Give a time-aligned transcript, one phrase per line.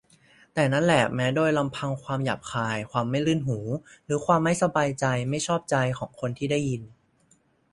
[0.53, 3.59] แต่นั่นแหละ แม้โดยลำพังความหยาบคาย ความไม่รื่นหู
[4.05, 6.83] หรือความไม่สบายใจไม่ชอบใจของคนที่ได้ยิน